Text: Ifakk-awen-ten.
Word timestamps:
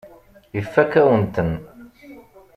Ifakk-awen-ten. 0.59 1.51